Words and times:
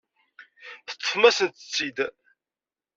Teṭṭfem-asent-tt-id. 0.87 1.97